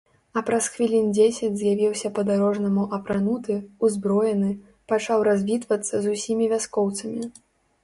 А 0.39 0.41
праз 0.45 0.69
хвілін 0.77 1.11
дзесяць 1.17 1.49
з'явіўся 1.59 2.11
па-дарожнаму 2.15 2.87
апрануты, 2.99 3.59
узброены, 3.89 4.49
пачаў 4.95 5.29
развітвацца 5.31 5.89
з 5.99 6.05
усімі 6.19 6.45
вяскоўцамі. 6.57 7.23